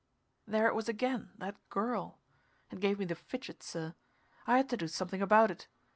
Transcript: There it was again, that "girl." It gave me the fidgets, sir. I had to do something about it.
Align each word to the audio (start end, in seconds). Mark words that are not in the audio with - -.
There 0.47 0.65
it 0.65 0.73
was 0.73 0.89
again, 0.89 1.29
that 1.37 1.69
"girl." 1.69 2.17
It 2.71 2.79
gave 2.79 2.97
me 2.97 3.05
the 3.05 3.13
fidgets, 3.13 3.67
sir. 3.67 3.93
I 4.47 4.57
had 4.57 4.67
to 4.69 4.77
do 4.77 4.87
something 4.87 5.21
about 5.21 5.51
it. 5.51 5.67